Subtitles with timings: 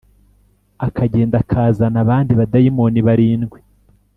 [0.87, 3.59] akagenda akazana abandi badayimoni barindwi